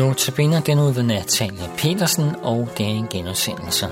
[0.00, 3.86] Notabene den ud ved Natalia Petersen, og det er en genudsendelse.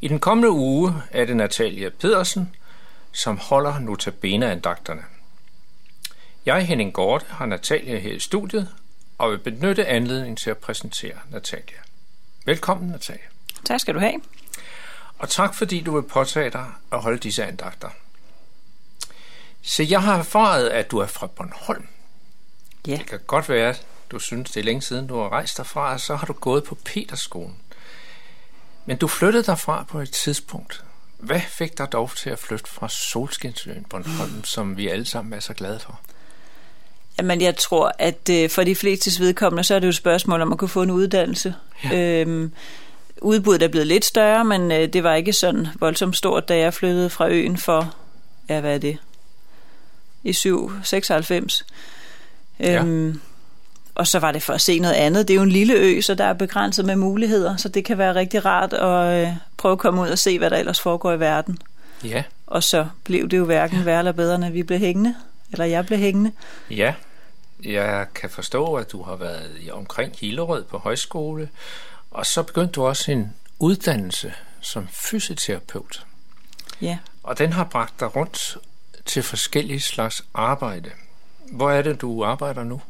[0.00, 2.54] I den kommende uge er det Natalia Pedersen,
[3.12, 5.02] som holder notabene-andagterne.
[6.46, 8.68] Jeg, Henning Gorte, har Natalia her i studiet
[9.18, 11.78] og vil benytte anledningen til at præsentere Natalia.
[12.46, 13.22] Velkommen, Natalia.
[13.64, 14.20] Tak skal du have.
[15.18, 17.88] Og tak fordi du vil påtage dig at holde disse andagter.
[19.62, 21.86] Så jeg har erfaret, at du er fra Bornholm.
[22.86, 22.96] Ja.
[22.96, 25.92] Det kan godt være, at du synes, det er længe siden, du har rejst derfra,
[25.92, 27.56] og så har du gået på Peterskolen.
[28.86, 30.84] Men du flyttede derfra på et tidspunkt.
[31.18, 34.44] Hvad fik dig dog til at flytte fra Solskinsøen Bornholm, mm.
[34.44, 36.00] som vi alle sammen er så glade for?
[37.18, 40.40] Jamen, jeg tror, at øh, for de fleste vedkommende, så er det jo et spørgsmål
[40.40, 41.54] om at kunne få en uddannelse.
[41.84, 42.20] Ja.
[42.20, 42.52] Øhm,
[43.22, 46.74] udbuddet er blevet lidt større, men øh, det var ikke sådan voldsomt stort, da jeg
[46.74, 47.94] flyttede fra øen for,
[48.48, 48.98] ja, hvad er det,
[50.24, 51.66] i 7, 96.
[52.60, 52.82] Ja.
[52.84, 53.20] Øhm,
[53.94, 55.28] og så var det for at se noget andet.
[55.28, 57.98] Det er jo en lille ø, så der er begrænset med muligheder, så det kan
[57.98, 61.12] være rigtig rart at øh, prøve at komme ud og se, hvad der ellers foregår
[61.12, 61.58] i verden.
[62.04, 62.22] Ja.
[62.46, 65.14] Og så blev det jo hverken værre eller bedre, når vi blev hængende,
[65.52, 66.32] eller jeg blev hængende.
[66.70, 66.94] Ja,
[67.64, 71.48] jeg kan forstå, at du har været omkring Hillerød på højskole,
[72.14, 76.06] og så begyndte du også en uddannelse som fysioterapeut.
[76.80, 76.98] Ja.
[77.22, 78.56] Og den har bragt dig rundt
[79.06, 80.90] til forskellige slags arbejde.
[81.52, 82.80] Hvor er det, du arbejder nu?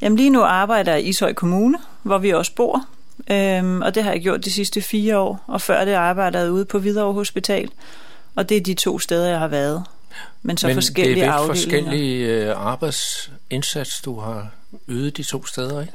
[0.00, 2.86] Jamen lige nu arbejder jeg i Ishøj Kommune, hvor vi også bor.
[3.30, 5.44] Øhm, og det har jeg gjort de sidste fire år.
[5.46, 7.70] Og før det arbejdede jeg ude på Hvidovre Hospital.
[8.34, 9.84] Og det er de to steder, jeg har været.
[10.42, 14.48] Men så Men forskellige det er forskellige øh, arbejdsindsats, du har
[14.88, 15.92] ydet de to steder, ikke?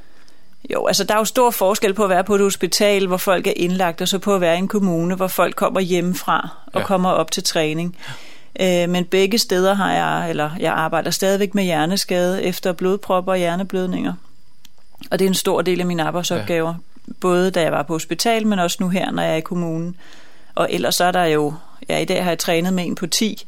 [0.70, 3.48] Jo, altså der er jo stor forskel på at være på et hospital, hvor folk
[3.48, 6.82] er indlagt, og så på at være i en kommune, hvor folk kommer hjemmefra og
[6.82, 6.86] Ja.
[6.86, 7.98] kommer op til træning.
[8.62, 13.38] Øh, men begge steder har jeg, eller jeg arbejder stadigvæk med hjerneskade efter blodpropper og
[13.38, 14.14] hjerneblødninger.
[15.12, 16.74] Og det er en stor del af mine arbejdsopgaver.
[17.08, 17.14] Ja.
[17.22, 19.96] Både da jeg var på hospital, men også nu her, når jeg er i kommunen.
[20.56, 21.54] Og ellers så er der jo,
[21.90, 23.46] ja i dag har jeg trænet med en på 10,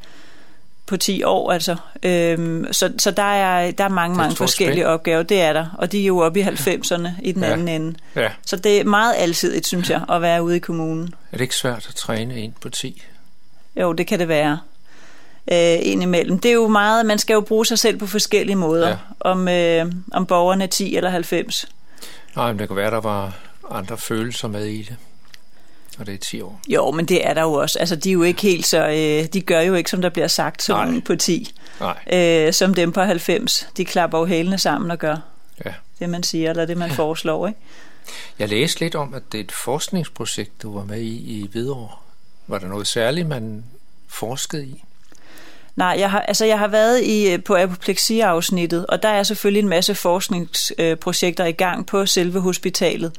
[0.86, 1.76] på 10 år altså.
[2.04, 4.88] Øhm, så, så der er, der er mange, mange forskellige spænd.
[4.88, 5.66] opgaver, det er der.
[5.78, 7.52] Og de er jo oppe i 90'erne i den Ja.
[7.52, 7.96] anden ende.
[8.16, 8.30] Ja.
[8.46, 11.14] Så det er meget alsidigt, synes jeg, at være ude i kommunen.
[11.32, 13.04] Er det ikke svært at træne en på 10?
[13.82, 14.60] Jo, det kan det være.
[15.52, 16.40] Øh, indimellem.
[16.40, 18.88] Det er jo meget, man skal jo bruge sig selv på forskellige måder.
[18.90, 18.96] Ja.
[19.20, 21.66] Om, øh, om borgerne er 10 eller 90.
[22.36, 23.34] Nej, men det kan være, der var
[23.72, 24.96] andre følelser med i det.
[26.00, 26.62] Og det er 10 år.
[26.68, 27.80] Jo, men det er der jo også.
[27.80, 28.88] Altså, de er jo ikke helt så...
[28.88, 31.02] Øh, de gør jo ikke, som der bliver sagt, som Nej.
[31.06, 31.56] på 10.
[31.80, 33.68] Nej, Øh, som dem på 90.
[33.78, 35.16] De klapper jo hælene sammen og gør
[35.66, 35.74] ja.
[36.00, 37.60] det, man siger, eller det, man foreslår, ikke?
[38.40, 41.90] Jeg læste lidt om, at det er et forskningsprojekt, du var med i i Hvidovre.
[42.48, 43.64] Var der noget særligt, man
[44.08, 44.84] forskede i?
[45.76, 49.60] Nej, jeg har, altså jeg har været i, øh, på apopleksi-afsnittet, og der er selvfølgelig
[49.60, 53.12] en masse forskningsprojekter i gang på selve hospitalet.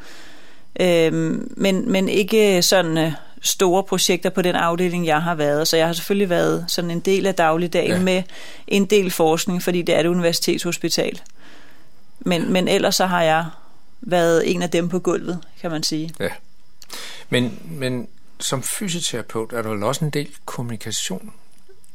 [0.81, 3.13] Øhm, men, men ikke sådan øh,
[3.43, 5.69] store projekter på den afdeling, jeg har været.
[5.69, 7.97] Så jeg har selvfølgelig været sådan en del af dagligdagen Ja.
[7.97, 8.03] ja.
[8.03, 8.23] med
[8.67, 11.21] en del forskning, fordi det er et universitetshospital.
[12.21, 13.47] Men, men ellers så har jeg
[14.01, 16.15] været en af dem på gulvet, kan man sige.
[16.21, 16.29] Ja.
[17.29, 18.09] Men, men
[18.41, 21.33] som fysioterapeut er der vel også en del kommunikation.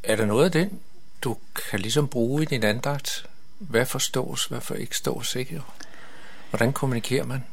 [0.03, 0.79] Er der noget af den,
[1.21, 1.37] du
[1.69, 3.25] kan ligesom bruge i din andagt?
[3.57, 5.61] Hvad forstås, hvad for ikke stås, ikke?
[6.49, 7.43] Hvordan kommunikerer man?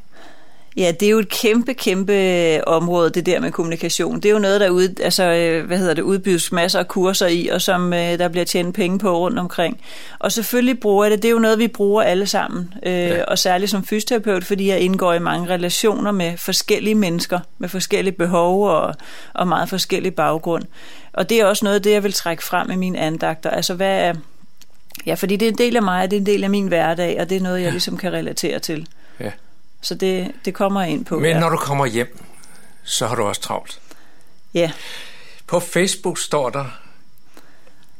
[0.77, 4.15] Ja, det er jo et kæmpe, kæmpe område, det der med kommunikation.
[4.15, 7.27] Det er jo noget, der ud, altså, øh, hvad hedder det, udbydes masser af kurser
[7.27, 9.81] i, og som øh, der bliver tjent penge på rundt omkring.
[10.19, 11.21] Og selvfølgelig bruger jeg det.
[11.21, 12.73] Det er jo noget, vi bruger alle sammen.
[12.85, 13.23] Øh, ja.
[13.23, 18.13] Og særligt som fysioterapeut, fordi jeg indgår i mange relationer med forskellige mennesker, med forskellige
[18.13, 18.95] behov og,
[19.33, 20.63] og meget forskellig baggrund.
[21.13, 23.49] Og det er også noget af det, jeg vil trække frem i mine andagter.
[23.49, 24.13] Altså, hvad er...
[25.05, 27.17] Ja, fordi det er en del af mig, det er en del af min hverdag,
[27.19, 28.87] og det er noget, jeg ligesom kan relatere til.
[29.19, 29.31] Ja.
[29.81, 31.19] Så det, det kommer jeg ind på.
[31.19, 31.39] Men ja.
[31.39, 32.23] når du kommer hjem,
[32.83, 33.79] så har du også travlt.
[34.53, 34.71] Ja,
[35.47, 36.65] På Facebook står der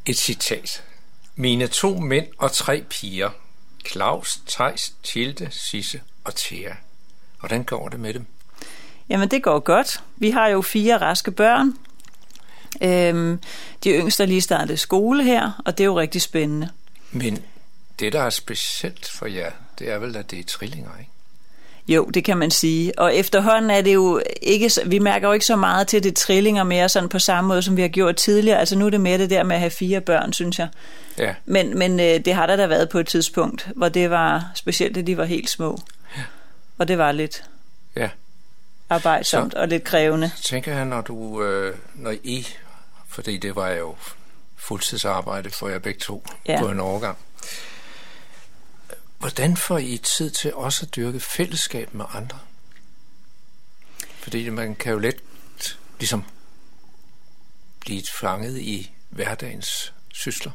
[0.05, 0.83] et citat.
[1.35, 3.29] Mine to mænd og tre piger.
[3.91, 6.73] Claus, Tejs, Tilde, Sisse og Thea.
[7.39, 8.25] Hvordan går det med dem?
[9.09, 10.03] jamen det går godt.
[10.15, 11.73] Vi har jo fire raske børn.
[12.81, 13.39] Øhm,
[13.83, 16.69] de yngste er lige startet skole her, og det er jo rigtig spændende.
[17.11, 17.43] Men
[17.99, 21.11] det, der er specielt for jer, det er vel, at det er trillinger, ikke?
[21.87, 22.99] Jo, det kan man sige.
[22.99, 26.63] Og efterhånden er det jo ikke, vi mærker jo ikke så meget til det trillinger
[26.63, 28.59] mere sådan på samme måde, som vi har gjort tidligere.
[28.59, 30.67] Altså nu er det mere det der med at have fire børn, synes jeg.
[31.17, 34.51] Ja, Men, men øh, det har der da været på et tidspunkt, hvor det var
[34.55, 35.81] specielt, at de var helt små.
[36.17, 36.21] Ja.
[36.77, 37.43] Og det var lidt.
[37.95, 38.09] ja.
[38.89, 40.31] arbejdsomt så, og lidt krævende.
[40.43, 42.47] tænker jeg, når du, øh, når I,
[43.09, 43.95] fordi det var jo
[44.57, 46.59] fuldtidsarbejde for jer begge to ja.
[46.59, 47.17] på en overgang.
[49.19, 52.39] Hvordan får I tid til også at dyrke fællesskab med andre?
[54.19, 55.15] Fordi man kan jo let
[55.99, 56.23] ligesom
[57.79, 60.51] blive fanget i hverdagens sysler.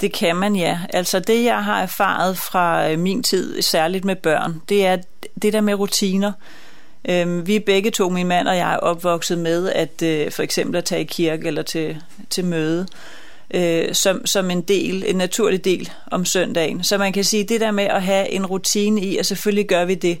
[0.00, 0.80] Det kan man, ja.
[0.92, 4.96] Altså det, jeg har erfaret fra øh, min tid, særligt med børn, det er
[5.42, 6.32] det der med rutiner.
[7.08, 10.42] Øhm, vi er begge to, min mand og jeg, er opvokset med at øh, for
[10.42, 12.86] eksempel at tage i kirke eller til, til møde
[13.54, 16.84] øh, som, som en del, en naturlig del om søndagen.
[16.84, 19.84] Så man kan sige, det der med at have en rutine i, og selvfølgelig gør
[19.84, 20.18] vi det,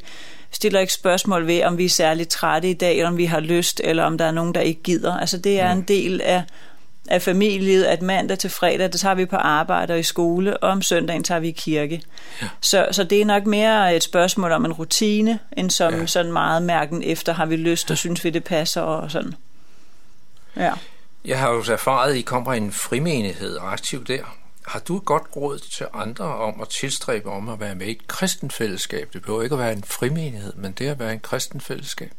[0.50, 3.40] stiller ikke spørgsmål ved, om vi er særligt trætte i dag, eller om vi har
[3.40, 5.16] lyst, eller om der er nogen, der ikke gider.
[5.16, 5.80] Altså det er mm.
[5.80, 6.42] en del af,
[7.08, 10.70] af familielivet, at mandag til fredag, der tager vi på arbejde og i skole, og
[10.70, 12.02] om søndagen tager vi i kirke.
[12.42, 12.46] Ja.
[12.60, 16.06] Så, så det er nok mere et spørgsmål om en rutine, end som ja.
[16.06, 19.34] sådan meget mærken efter, har vi lyst, og synes vi, det passer, og sådan.
[20.56, 20.72] Ja.
[21.24, 24.22] Jeg har jo erfaret, at I kommer i en frimenighed og aktiv der.
[24.66, 27.90] Har du et godt råd til andre om at tilstræbe om at være med i
[27.90, 29.08] et kristenfællesskab?
[29.12, 32.12] Det behøver ikke at være en frimenighed, men det at være en kristenfællesskab.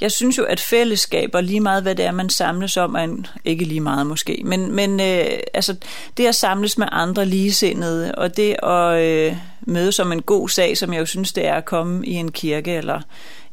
[0.00, 3.26] Jeg synes jo, at fællesskaber, lige meget hvad det er, man samles om, er en,
[3.44, 5.76] ikke lige meget måske, men, men øh, altså,
[6.16, 10.78] det at samles med andre ligesindede, og det at øh, møde som en god sag,
[10.78, 13.00] som jeg jo synes, det er at komme i en kirke eller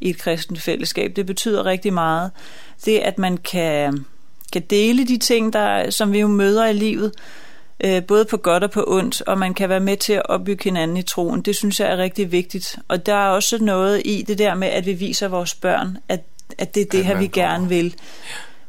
[0.00, 2.30] i et kristent fællesskab, det betyder rigtig meget.
[2.84, 4.04] Det, at man kan
[4.52, 7.12] kan dele de ting, der, som vi jo møder i livet,
[7.84, 10.64] øh, både på godt og på ondt, og man kan være med til at opbygge
[10.64, 11.42] hinanden i troen.
[11.42, 12.76] Det synes jeg er rigtig vigtigt.
[12.88, 16.20] Og der er også noget i det der med, at vi viser vores børn, at,
[16.58, 17.94] at det er det her, vi gerne vil.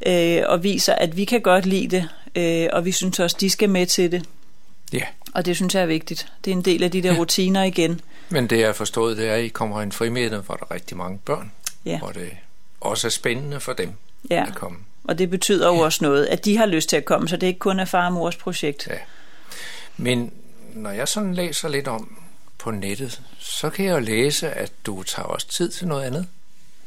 [0.06, 3.50] Øh, og viser, at vi kan godt lide det, øh, og vi synes også, de
[3.50, 4.26] skal med til det.
[4.94, 5.04] Ja.
[5.34, 6.28] Og det synes jeg er vigtigt.
[6.46, 7.20] Det er en del af de der ja.
[7.20, 8.02] rutiner igen.
[8.30, 10.74] Men det jeg har forstået, det er, at I kommer en frimiddag, hvor der er
[10.74, 11.52] rigtig mange børn.
[11.86, 12.00] Ja.
[12.00, 12.30] Hvor det
[12.82, 13.92] også er spændende for dem
[14.30, 14.46] ja.
[14.48, 14.78] at komme.
[15.04, 15.84] Og det betyder jo ja.
[15.84, 17.86] også noget, at de har lyst til at komme, så det er ikke kun er
[17.86, 18.88] far og mors projekt.
[18.88, 18.98] Ja.
[19.98, 20.32] Men
[20.74, 22.18] når jeg sådan læser lidt om
[22.58, 26.28] på nettet, så kan jeg jo læse, at du tager også tid til noget andet.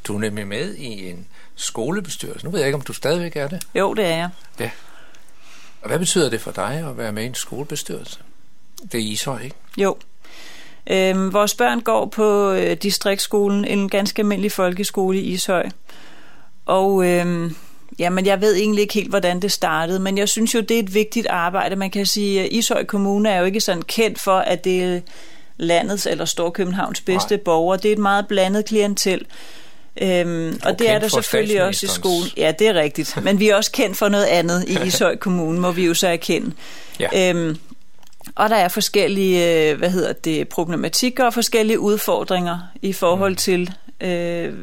[0.07, 2.45] Du er nemlig med i en skolebestyrelse.
[2.45, 3.67] Nu ved jeg ikke, om du stadigvæk er det.
[3.75, 4.29] Jo, det er jeg.
[4.59, 4.71] Ja.
[5.81, 8.19] Og hvad betyder det for dig at være med i en skolebestyrelse?
[8.91, 9.55] Det er Ishøj, ikke?
[9.77, 9.97] Jo.
[10.89, 15.69] Øhm, vores børn går på øh, distriktsskolen, en ganske almindelig folkeskole i Ishøj.
[16.65, 17.55] Og øhm,
[17.99, 20.79] Jamen, jeg ved egentlig ikke helt, hvordan det startede, men jeg synes jo, det er
[20.79, 21.75] et vigtigt arbejde.
[21.75, 24.99] Man kan sige, at Ishøj Kommune er jo ikke sådan kendt for, at det er
[25.57, 27.43] landets eller Storkøbenhavns bedste Nej.
[27.43, 27.77] borgere.
[27.77, 29.25] Det er et meget blandet klientel.
[30.01, 32.29] Øhm, og, og det er der selvfølgelig også i skolen.
[32.37, 33.23] Ja, det er rigtigt.
[33.23, 36.07] Men vi er også kendt for noget andet i Ishøj Kommune, må vi jo så
[36.07, 36.51] erkende.
[36.99, 37.29] Ja.
[37.29, 37.57] Øhm,
[38.35, 43.35] og der er forskellige, øh, hvad hedder det, problematikker og forskellige udfordringer i forhold mm.
[43.35, 44.53] til øh,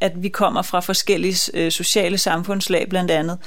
[0.00, 3.38] at vi kommer fra forskellige øh, sociale samfundslag blandt andet,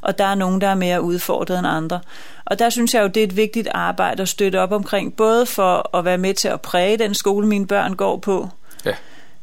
[0.00, 2.00] og der er nogen, der er mere udfordret end andre.
[2.44, 5.46] Og der synes jeg jo, det er et vigtigt arbejde at støtte op omkring, både
[5.46, 8.48] for at være med til at præge den skole, mine børn går på,
[8.84, 8.94] ja.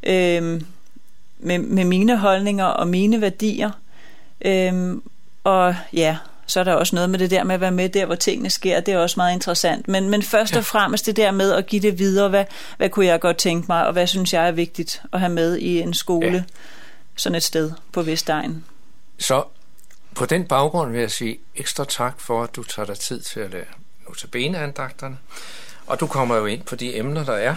[0.04, 0.62] øh,
[1.40, 3.72] med, med mine holdninger og mine værdier,
[4.42, 4.98] øh,
[5.44, 6.18] og ja,
[6.50, 8.50] så er der også noget med det der med at være med der, hvor tingene
[8.50, 8.80] sker.
[8.80, 9.88] Det er også meget interessant.
[9.88, 12.30] Men, men først og fremmest det der med at give det videre.
[12.30, 12.46] Hvad,
[12.78, 15.58] hvad kunne jeg godt tænke mig, og hvad synes jeg er vigtigt at have med
[15.58, 16.44] i en skole, ja.
[17.16, 18.66] sådan et sted på Vestegn.
[19.20, 19.44] Så
[20.16, 23.40] på den baggrund vil jeg sige ekstra tak for, at du tager dig tid til
[23.40, 23.66] at lære
[24.08, 25.18] notabeneandagterne.
[25.88, 27.56] Og du kommer jo ind på de emner, der er,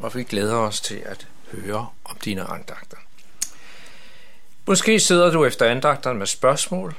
[0.00, 2.96] og vi glæder os til at høre om dine andagter.
[4.66, 6.94] Måske sidder du efter andagterne med spørgsmål,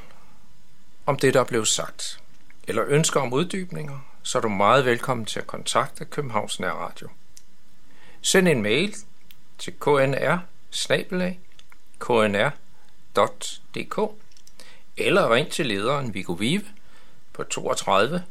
[1.08, 2.20] om det, der blev sagt,
[2.68, 7.10] eller ønsker om uddybninger, så er du meget velkommen til at kontakte Københavns Nær Radio.
[8.22, 8.96] Send en mail
[9.58, 10.38] til knr
[12.00, 14.00] knr.dk
[14.98, 16.66] eller ring til lederen Viggo Vive
[17.34, 18.24] på 32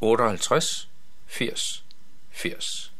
[0.00, 0.88] 58
[1.26, 1.84] 80
[2.30, 2.92] 80.